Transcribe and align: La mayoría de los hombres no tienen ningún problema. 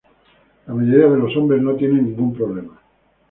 La 0.65 0.73
mayoría 0.73 1.09
de 1.09 1.19
los 1.19 1.37
hombres 1.37 1.61
no 1.61 1.75
tienen 1.75 2.03
ningún 2.05 2.33
problema. 2.33 2.81